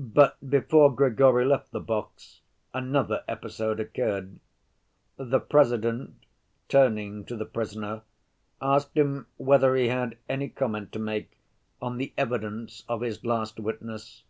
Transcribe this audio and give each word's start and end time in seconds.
But 0.00 0.38
before 0.50 0.92
Grigory 0.92 1.44
left 1.44 1.70
the 1.70 1.78
box 1.78 2.40
another 2.74 3.22
episode 3.28 3.78
occurred. 3.78 4.40
The 5.18 5.38
President, 5.38 6.16
turning 6.68 7.24
to 7.26 7.36
the 7.36 7.44
prisoner, 7.44 8.02
asked 8.60 8.96
him 8.96 9.28
whether 9.36 9.76
he 9.76 9.86
had 9.86 10.16
any 10.28 10.48
comment 10.48 10.90
to 10.94 10.98
make 10.98 11.38
on 11.80 11.96
the 11.98 12.12
evidence 12.18 12.82
of 12.88 12.98
the 13.02 13.18
last 13.22 13.60
witness. 13.60 14.24